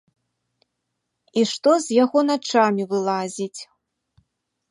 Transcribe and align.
І 1.41 1.43
што 1.51 1.71
з 1.85 1.99
яго 2.03 2.19
начамі 2.31 2.83
вылазіць. 2.93 3.61